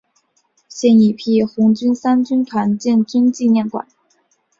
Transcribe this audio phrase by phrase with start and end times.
[0.67, 3.85] 现已辟为红三军团建军纪念馆。